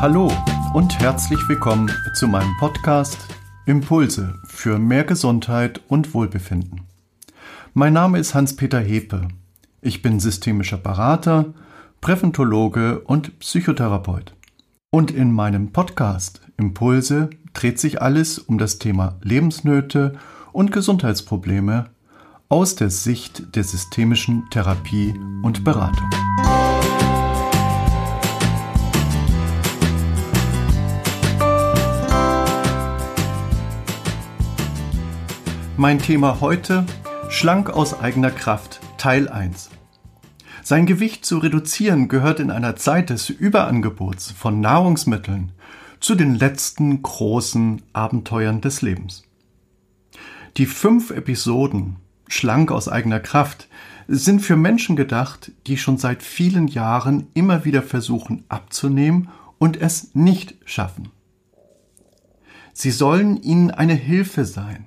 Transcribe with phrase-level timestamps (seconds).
[0.00, 0.30] Hallo
[0.74, 3.18] und herzlich willkommen zu meinem Podcast
[3.66, 6.82] Impulse für mehr Gesundheit und Wohlbefinden.
[7.74, 9.26] Mein Name ist Hans-Peter Hepe.
[9.82, 11.46] Ich bin systemischer Berater,
[12.00, 14.36] Präventologe und Psychotherapeut.
[14.90, 20.16] Und in meinem Podcast Impulse dreht sich alles um das Thema Lebensnöte
[20.52, 21.86] und Gesundheitsprobleme
[22.48, 25.12] aus der Sicht der systemischen Therapie
[25.42, 26.08] und Beratung.
[35.80, 36.84] Mein Thema heute
[37.28, 39.70] Schlank aus eigener Kraft Teil 1.
[40.64, 45.52] Sein Gewicht zu reduzieren gehört in einer Zeit des Überangebots von Nahrungsmitteln
[46.00, 49.22] zu den letzten großen Abenteuern des Lebens.
[50.56, 53.68] Die fünf Episoden Schlank aus eigener Kraft
[54.08, 60.12] sind für Menschen gedacht, die schon seit vielen Jahren immer wieder versuchen abzunehmen und es
[60.12, 61.10] nicht schaffen.
[62.72, 64.86] Sie sollen ihnen eine Hilfe sein,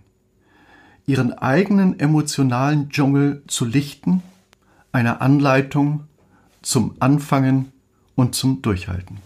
[1.11, 4.23] ihren eigenen emotionalen Dschungel zu lichten,
[4.93, 6.05] eine Anleitung
[6.61, 7.73] zum Anfangen
[8.15, 9.17] und zum Durchhalten.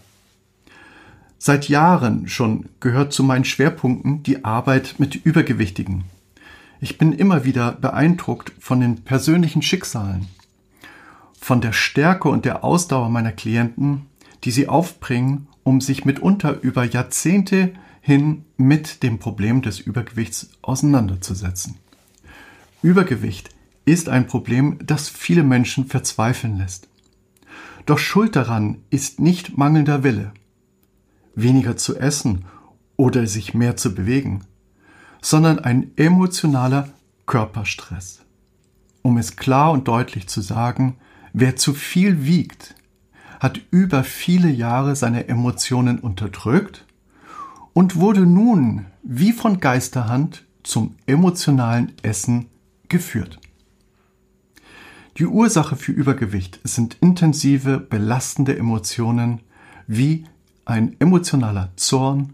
[1.38, 6.02] Seit Jahren schon gehört zu meinen Schwerpunkten die Arbeit mit Übergewichtigen.
[6.80, 10.26] Ich bin immer wieder beeindruckt von den persönlichen Schicksalen,
[11.40, 14.06] von der Stärke und der Ausdauer meiner Klienten,
[14.42, 17.74] die sie aufbringen, um sich mitunter über Jahrzehnte
[18.06, 21.78] hin mit dem Problem des Übergewichts auseinanderzusetzen.
[22.80, 23.50] Übergewicht
[23.84, 26.86] ist ein Problem, das viele Menschen verzweifeln lässt.
[27.84, 30.30] Doch schuld daran ist nicht mangelnder Wille,
[31.34, 32.44] weniger zu essen
[32.96, 34.44] oder sich mehr zu bewegen,
[35.20, 36.90] sondern ein emotionaler
[37.26, 38.20] Körperstress.
[39.02, 40.94] Um es klar und deutlich zu sagen,
[41.32, 42.76] wer zu viel wiegt,
[43.40, 46.86] hat über viele Jahre seine Emotionen unterdrückt
[47.76, 52.46] und wurde nun wie von Geisterhand zum emotionalen Essen
[52.88, 53.38] geführt.
[55.18, 59.40] Die Ursache für Übergewicht sind intensive, belastende Emotionen
[59.86, 60.24] wie
[60.64, 62.32] ein emotionaler Zorn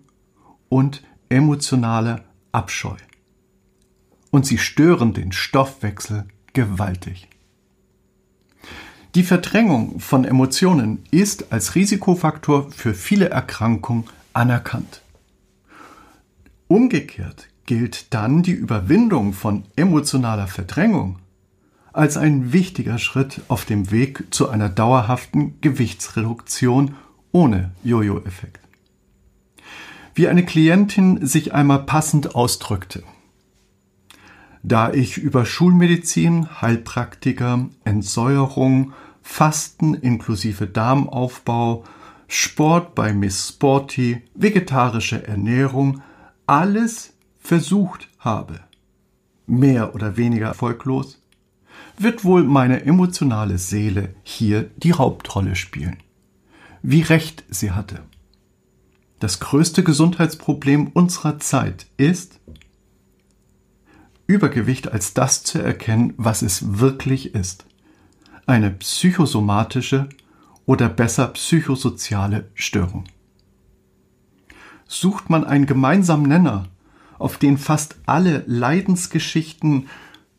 [0.69, 2.95] und emotionale Abscheu.
[4.31, 7.27] Und sie stören den Stoffwechsel gewaltig.
[9.17, 14.05] Die Verdrängung von Emotionen ist als Risikofaktor für viele Erkrankungen
[14.35, 15.02] anerkannt.
[16.69, 21.19] Umgekehrt gilt dann die Überwindung von emotionaler Verdrängung
[21.93, 26.95] als ein wichtiger Schritt auf dem Weg zu einer dauerhaften Gewichtsreduktion
[27.33, 28.61] ohne Jojo-Effekt.
[30.15, 33.03] Wie eine Klientin sich einmal passend ausdrückte.
[34.63, 38.93] Da ich über Schulmedizin, Heilpraktiker, Entsäuerung,
[39.23, 41.85] Fasten inklusive Darmaufbau,
[42.29, 46.03] Sport bei Miss Sporty, vegetarische Ernährung,
[46.47, 48.61] alles versucht habe,
[49.47, 51.21] mehr oder weniger erfolglos,
[51.99, 55.99] wird wohl meine emotionale Seele hier die Hauptrolle spielen.
[56.83, 58.03] Wie recht sie hatte.
[59.21, 62.41] Das größte Gesundheitsproblem unserer Zeit ist,
[64.27, 67.67] Übergewicht als das zu erkennen, was es wirklich ist.
[68.47, 70.09] Eine psychosomatische
[70.65, 73.05] oder besser psychosoziale Störung.
[74.93, 76.69] Sucht man einen gemeinsamen Nenner,
[77.19, 79.89] auf den fast alle Leidensgeschichten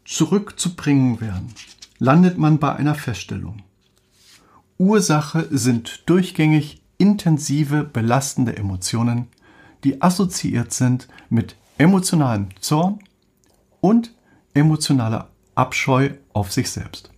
[0.05, 1.55] zurückzubringen werden,
[1.97, 3.63] landet man bei einer Feststellung.
[4.77, 9.27] Ursache sind durchgängig intensive, belastende Emotionen,
[9.83, 12.99] die assoziiert sind mit emotionalem Zorn
[13.81, 14.13] und
[14.53, 17.09] emotionaler Abscheu auf sich selbst,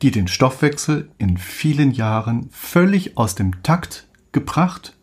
[0.00, 4.94] die den Stoffwechsel in vielen Jahren völlig aus dem Takt gebracht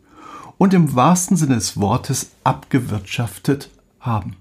[0.58, 4.36] und im wahrsten Sinne des Wortes abgewirtschaftet haben.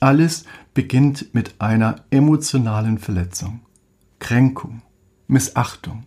[0.00, 0.44] Alles
[0.74, 3.60] beginnt mit einer emotionalen Verletzung,
[4.18, 4.82] Kränkung,
[5.26, 6.04] Missachtung.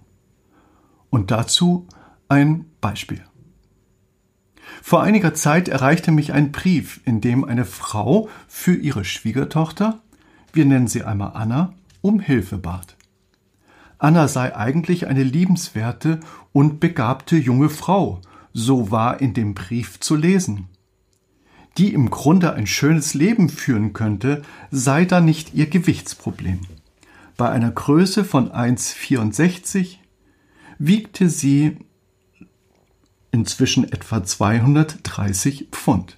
[1.09, 1.87] Und dazu
[2.27, 3.23] ein Beispiel.
[4.81, 10.01] Vor einiger Zeit erreichte mich ein Brief, in dem eine Frau für ihre Schwiegertochter,
[10.51, 12.95] wir nennen sie einmal Anna, um Hilfe bat.
[13.97, 16.19] Anna sei eigentlich eine liebenswerte
[16.51, 18.21] und begabte junge Frau,
[18.53, 20.69] so war in dem Brief zu lesen
[21.77, 26.61] die im Grunde ein schönes Leben führen könnte, sei da nicht ihr Gewichtsproblem.
[27.35, 29.97] Bei einer Größe von 1,64
[30.77, 31.77] wiegte sie
[33.31, 36.17] inzwischen etwa 230 Pfund.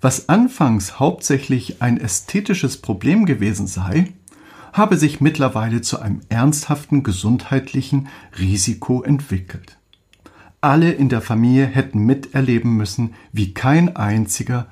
[0.00, 4.12] Was anfangs hauptsächlich ein ästhetisches Problem gewesen sei,
[4.72, 9.78] habe sich mittlerweile zu einem ernsthaften gesundheitlichen Risiko entwickelt.
[10.64, 14.68] Alle in der Familie hätten miterleben müssen, wie kein einziger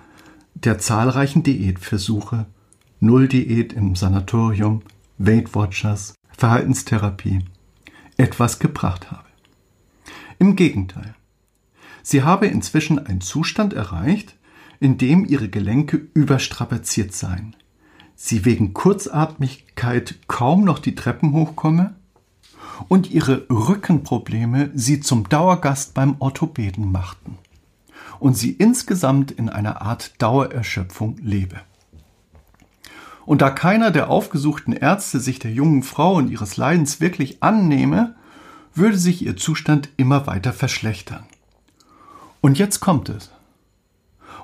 [0.54, 2.46] der zahlreichen Diätversuche,
[3.00, 4.82] Nulldiät im Sanatorium,
[5.18, 7.40] Weight Watchers, Verhaltenstherapie,
[8.16, 9.26] etwas gebracht habe.
[10.38, 11.16] Im Gegenteil.
[12.04, 14.36] Sie habe inzwischen einen Zustand erreicht,
[14.78, 17.56] in dem ihre Gelenke überstrapaziert seien.
[18.14, 21.96] Sie wegen Kurzatmigkeit kaum noch die Treppen hochkomme
[22.88, 27.38] und ihre Rückenprobleme sie zum Dauergast beim Orthopäden machten
[28.18, 31.60] und sie insgesamt in einer Art Dauererschöpfung lebe.
[33.26, 38.14] Und da keiner der aufgesuchten Ärzte sich der jungen Frau und ihres Leidens wirklich annehme,
[38.74, 41.24] würde sich ihr Zustand immer weiter verschlechtern.
[42.40, 43.30] Und jetzt kommt es.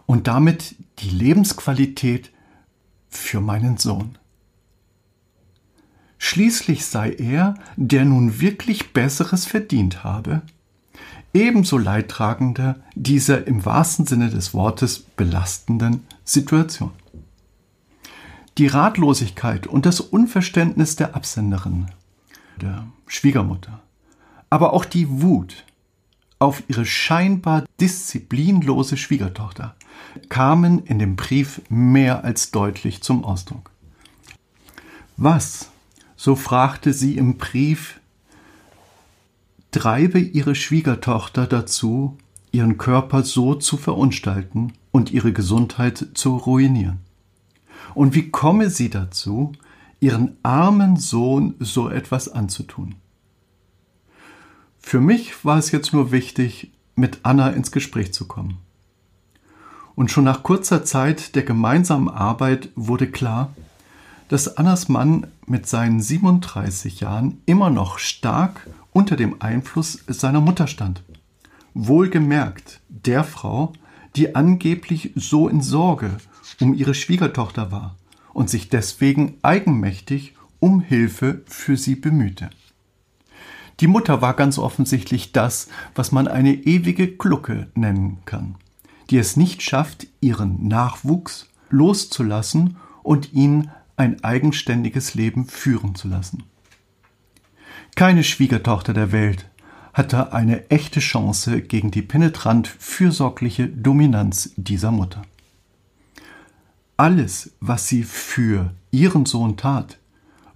[0.04, 2.30] Und damit die Lebensqualität
[3.08, 4.18] für meinen Sohn.
[6.28, 10.42] Schließlich sei er, der nun wirklich Besseres verdient habe,
[11.32, 16.90] ebenso leidtragender dieser im wahrsten Sinne des Wortes belastenden Situation.
[18.58, 21.92] Die Ratlosigkeit und das Unverständnis der Absenderin,
[22.60, 23.80] der Schwiegermutter,
[24.50, 25.64] aber auch die Wut
[26.40, 29.76] auf ihre scheinbar disziplinlose Schwiegertochter
[30.28, 33.70] kamen in dem Brief mehr als deutlich zum Ausdruck.
[35.16, 35.70] Was,
[36.16, 38.00] so fragte sie im Brief,
[39.70, 42.16] treibe ihre Schwiegertochter dazu,
[42.52, 47.00] ihren Körper so zu verunstalten und ihre Gesundheit zu ruinieren?
[47.94, 49.52] Und wie komme sie dazu,
[50.00, 52.94] ihren armen Sohn so etwas anzutun?
[54.78, 58.58] Für mich war es jetzt nur wichtig, mit Anna ins Gespräch zu kommen.
[59.94, 63.54] Und schon nach kurzer Zeit der gemeinsamen Arbeit wurde klar,
[64.28, 70.66] dass Annas Mann mit seinen 37 Jahren immer noch stark unter dem Einfluss seiner Mutter
[70.66, 71.02] stand.
[71.74, 73.72] Wohlgemerkt der Frau,
[74.16, 76.16] die angeblich so in Sorge
[76.60, 77.96] um ihre Schwiegertochter war
[78.32, 82.50] und sich deswegen eigenmächtig um Hilfe für sie bemühte.
[83.80, 88.54] Die Mutter war ganz offensichtlich das, was man eine ewige Glucke nennen kann,
[89.10, 96.44] die es nicht schafft, ihren Nachwuchs loszulassen und ihn ein eigenständiges Leben führen zu lassen.
[97.94, 99.48] Keine Schwiegertochter der Welt
[99.94, 105.22] hatte eine echte Chance gegen die penetrant fürsorgliche Dominanz dieser Mutter.
[106.98, 109.98] Alles, was sie für ihren Sohn tat,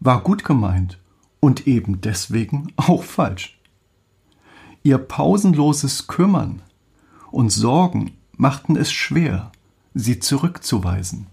[0.00, 0.98] war gut gemeint
[1.40, 3.58] und eben deswegen auch falsch.
[4.82, 6.62] Ihr pausenloses Kümmern
[7.30, 9.52] und Sorgen machten es schwer,
[9.94, 11.26] sie zurückzuweisen.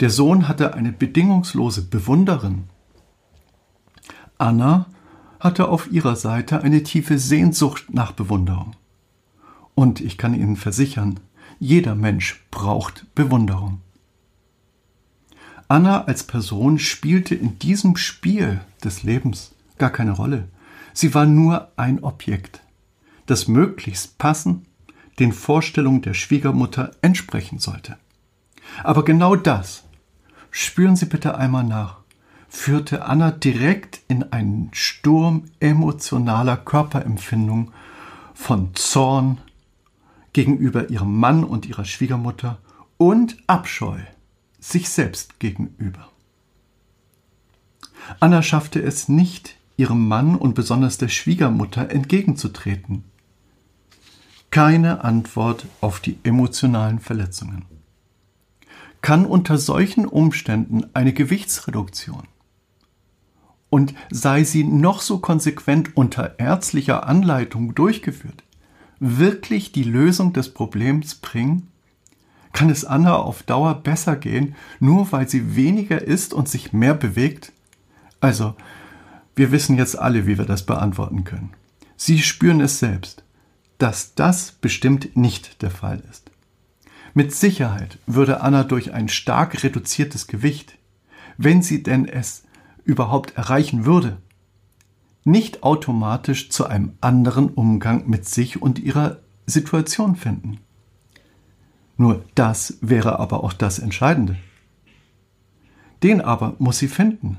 [0.00, 2.64] Der Sohn hatte eine bedingungslose Bewunderin.
[4.38, 4.86] Anna
[5.40, 8.76] hatte auf ihrer Seite eine tiefe Sehnsucht nach Bewunderung.
[9.74, 11.18] Und ich kann Ihnen versichern,
[11.58, 13.80] jeder Mensch braucht Bewunderung.
[15.66, 20.48] Anna als Person spielte in diesem Spiel des Lebens gar keine Rolle.
[20.92, 22.60] Sie war nur ein Objekt,
[23.26, 24.64] das möglichst passend
[25.18, 27.96] den Vorstellungen der Schwiegermutter entsprechen sollte.
[28.84, 29.84] Aber genau das,
[30.58, 31.98] spüren Sie bitte einmal nach,
[32.48, 37.70] führte Anna direkt in einen Sturm emotionaler Körperempfindung
[38.34, 39.38] von Zorn
[40.32, 42.58] gegenüber ihrem Mann und ihrer Schwiegermutter
[42.96, 43.98] und Abscheu
[44.58, 46.08] sich selbst gegenüber.
[48.18, 53.04] Anna schaffte es nicht, ihrem Mann und besonders der Schwiegermutter entgegenzutreten.
[54.50, 57.77] Keine Antwort auf die emotionalen Verletzungen.
[59.02, 62.24] Kann unter solchen Umständen eine Gewichtsreduktion
[63.70, 68.42] und sei sie noch so konsequent unter ärztlicher Anleitung durchgeführt,
[68.98, 71.68] wirklich die Lösung des Problems bringen?
[72.52, 76.94] Kann es Anna auf Dauer besser gehen, nur weil sie weniger isst und sich mehr
[76.94, 77.52] bewegt?
[78.20, 78.54] Also,
[79.36, 81.50] wir wissen jetzt alle, wie wir das beantworten können.
[81.96, 83.22] Sie spüren es selbst,
[83.76, 86.27] dass das bestimmt nicht der Fall ist.
[87.18, 90.78] Mit Sicherheit würde Anna durch ein stark reduziertes Gewicht,
[91.36, 92.44] wenn sie denn es
[92.84, 94.18] überhaupt erreichen würde,
[95.24, 100.60] nicht automatisch zu einem anderen Umgang mit sich und ihrer Situation finden.
[101.96, 104.36] Nur das wäre aber auch das Entscheidende.
[106.04, 107.38] Den aber muss sie finden,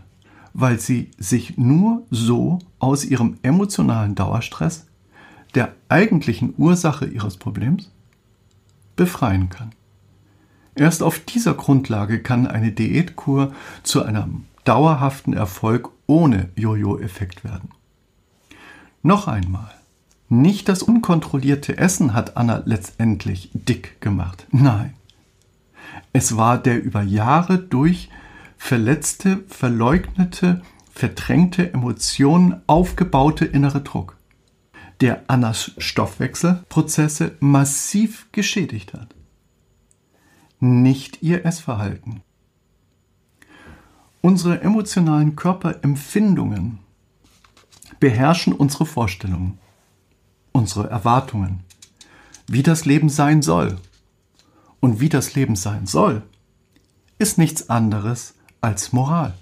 [0.54, 4.88] weil sie sich nur so aus ihrem emotionalen Dauerstress,
[5.56, 7.90] der eigentlichen Ursache ihres Problems,
[9.00, 9.72] befreien kann.
[10.76, 14.28] Erst auf dieser Grundlage kann eine Diätkur zu einer
[14.66, 17.70] dauerhaften Erfolg ohne Jojo-Effekt werden.
[19.02, 19.72] Noch einmal.
[20.28, 24.46] Nicht das unkontrollierte Essen hat Anna letztendlich dick gemacht.
[24.52, 24.94] Nein.
[26.12, 28.10] Es war der über Jahre durch
[28.58, 34.18] verletzte, verleugnete, verdrängte Emotionen aufgebaute innere Druck,
[35.02, 39.16] der Annas Stoffwechselprozesse massiv geschädigt hat.
[40.60, 42.22] Nicht ihr Essverhalten.
[44.22, 46.80] Unsere emotionalen Körperempfindungen
[48.00, 49.58] beherrschen unsere Vorstellungen,
[50.52, 51.64] unsere Erwartungen,
[52.48, 53.78] wie das Leben sein soll.
[54.82, 56.24] Und wie das Leben sein soll,
[57.18, 59.34] ist nichts anderes als Moral.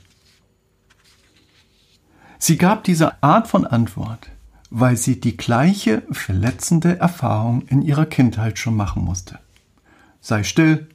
[2.40, 4.30] Sie gab diese Art von Antwort,
[4.70, 9.40] weil sie die gleiche verletzende Erfahrung in ihrer Kindheit schon machen musste.
[10.20, 10.90] Sei still.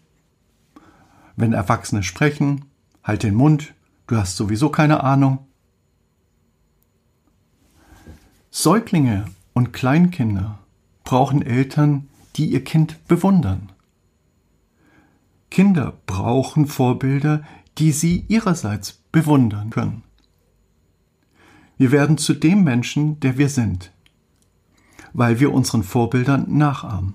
[1.37, 2.67] Wenn Erwachsene sprechen,
[3.03, 3.75] halt den Mund,
[4.07, 5.47] du hast sowieso keine Ahnung.
[8.51, 9.25] Säuglinge
[9.55, 10.59] und Kleinkinder
[11.05, 13.73] brauchen Eltern, die ihr Kind bewundern.
[15.51, 17.43] Kinder brauchen Vorbilder,
[17.79, 20.03] die sie ihrerseits bewundern können.
[21.79, 23.93] Wir werden zu dem Menschen, der wir sind,
[25.13, 27.15] weil wir unseren Vorbildern nachahmen.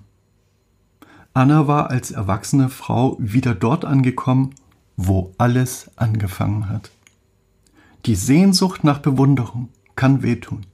[1.34, 4.56] Anna war als erwachsene Frau wieder dort angekommen,
[4.96, 6.90] wo alles angefangen hat.
[8.06, 10.66] Die Sehnsucht nach Bewunderung kann wehtun.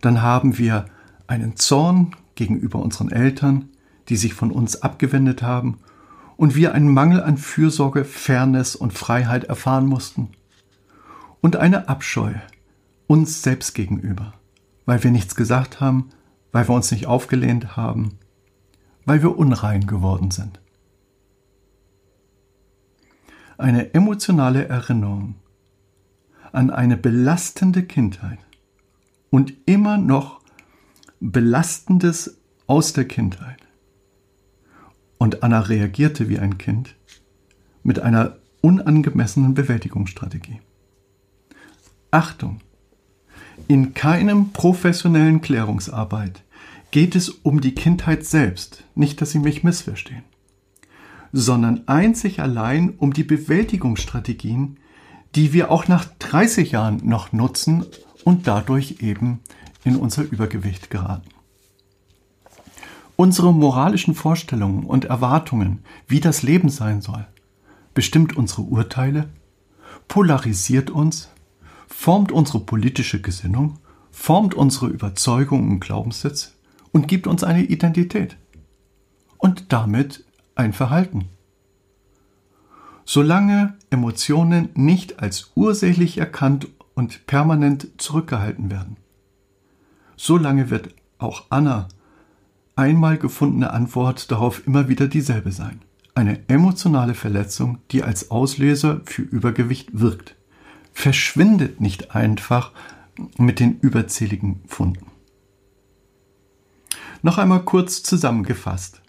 [0.00, 0.86] Dann haben wir
[1.26, 3.70] einen Zorn gegenüber unseren Eltern,
[4.08, 5.78] die sich von uns abgewendet haben,
[6.36, 10.28] und wir einen Mangel an Fürsorge, Fairness und Freiheit erfahren mussten.
[11.40, 12.34] Und eine Abscheu
[13.08, 14.34] uns selbst gegenüber,
[14.86, 16.10] weil wir nichts gesagt haben,
[16.52, 18.18] weil wir uns nicht aufgelehnt haben,
[19.04, 20.60] weil wir unrein geworden sind.
[23.56, 25.34] Eine emotionale Erinnerung
[26.52, 28.38] an eine belastende Kindheit
[29.30, 30.40] und immer noch
[31.20, 33.58] Belastendes aus der Kindheit.
[35.18, 36.94] Und Anna reagierte wie ein Kind
[37.82, 40.60] mit einer unangemessenen Bewältigungsstrategie.
[42.10, 42.60] Achtung!
[43.70, 46.42] In keinem professionellen Klärungsarbeit
[46.90, 50.24] geht es um die Kindheit selbst, nicht dass Sie mich missverstehen,
[51.32, 54.78] sondern einzig allein um die Bewältigungsstrategien,
[55.34, 57.84] die wir auch nach 30 Jahren noch nutzen
[58.24, 59.40] und dadurch eben
[59.84, 61.28] in unser Übergewicht geraten.
[63.16, 67.26] Unsere moralischen Vorstellungen und Erwartungen, wie das Leben sein soll,
[67.92, 69.28] bestimmt unsere Urteile,
[70.08, 71.28] polarisiert uns
[71.88, 73.78] formt unsere politische Gesinnung,
[74.12, 76.50] formt unsere Überzeugungen und Glaubenssätze
[76.92, 78.36] und gibt uns eine Identität
[79.38, 81.28] und damit ein Verhalten.
[83.04, 88.96] Solange Emotionen nicht als ursächlich erkannt und permanent zurückgehalten werden,
[90.16, 91.88] solange wird auch Anna
[92.76, 95.80] einmal gefundene Antwort darauf immer wieder dieselbe sein.
[96.14, 100.37] Eine emotionale Verletzung, die als Auslöser für Übergewicht wirkt
[100.98, 102.72] verschwindet nicht einfach
[103.36, 105.06] mit den überzähligen Funden.
[107.22, 109.00] Noch einmal kurz zusammengefasst.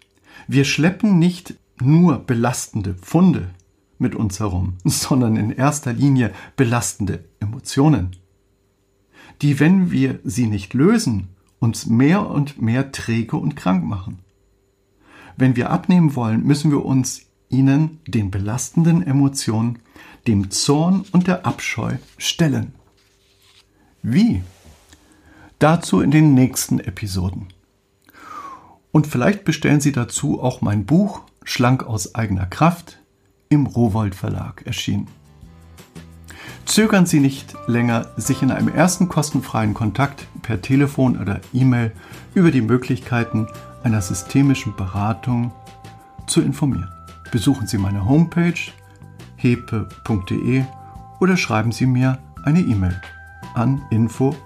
[0.47, 3.49] Wir schleppen nicht nur belastende Funde
[3.97, 8.15] mit uns herum, sondern in erster Linie belastende Emotionen,
[9.41, 14.19] die, wenn wir sie nicht lösen, uns mehr und mehr träge und krank machen.
[15.37, 19.79] Wenn wir abnehmen wollen, müssen wir uns ihnen, den belastenden Emotionen,
[20.27, 22.73] dem Zorn und der Abscheu stellen.
[24.01, 24.43] Wie?
[25.59, 27.47] Dazu in den nächsten Episoden.
[28.91, 32.99] Und vielleicht bestellen Sie dazu auch mein Buch Schlank aus eigener Kraft
[33.49, 35.07] im Rowold Verlag erschienen.
[36.65, 41.91] Zögern Sie nicht länger, sich in einem ersten kostenfreien Kontakt per Telefon oder E-Mail
[42.35, 43.47] über die Möglichkeiten
[43.83, 45.51] einer systemischen Beratung
[46.27, 46.91] zu informieren.
[47.31, 48.53] Besuchen Sie meine Homepage
[49.39, 50.63] hepe.de
[51.19, 52.99] oder schreiben Sie mir eine E-Mail
[53.55, 54.37] an info.hepe.de.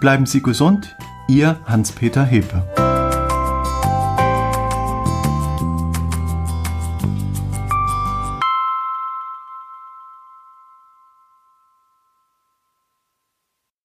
[0.00, 0.96] Bleiben Sie gesund,
[1.28, 2.91] Ihr Hans-Peter Hepe.